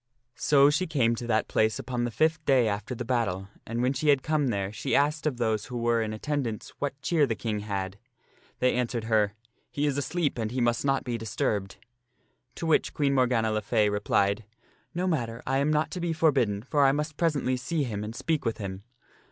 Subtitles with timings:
[0.33, 3.93] So she came to that place upon the fifth day after the battle, and when
[3.93, 7.35] she had come there she asked of those who were in attendance what cheer the
[7.35, 7.99] King had.
[8.57, 9.35] They answered her,"
[9.71, 11.75] He is asleep and he must not be dis turbed."
[12.55, 14.43] To the which Queen Morgana le Fay replied,"
[14.95, 18.15] No matter, I am not to be forbidden, for I must presently see him and
[18.15, 18.81] speak with him."